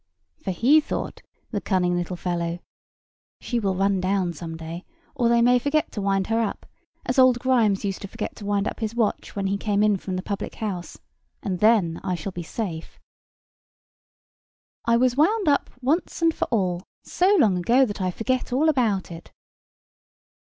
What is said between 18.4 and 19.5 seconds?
all about it."